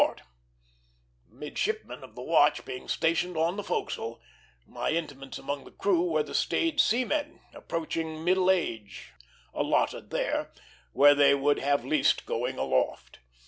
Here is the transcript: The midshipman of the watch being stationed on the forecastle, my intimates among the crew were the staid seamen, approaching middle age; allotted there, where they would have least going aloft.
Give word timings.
The 0.01 0.23
midshipman 1.29 2.03
of 2.03 2.15
the 2.15 2.23
watch 2.23 2.65
being 2.65 2.87
stationed 2.87 3.37
on 3.37 3.55
the 3.55 3.63
forecastle, 3.63 4.19
my 4.65 4.89
intimates 4.89 5.37
among 5.37 5.63
the 5.63 5.69
crew 5.69 6.01
were 6.01 6.23
the 6.23 6.33
staid 6.33 6.79
seamen, 6.79 7.39
approaching 7.53 8.23
middle 8.25 8.49
age; 8.49 9.11
allotted 9.53 10.09
there, 10.09 10.51
where 10.93 11.13
they 11.13 11.35
would 11.35 11.59
have 11.59 11.85
least 11.85 12.25
going 12.25 12.57
aloft. 12.57 13.19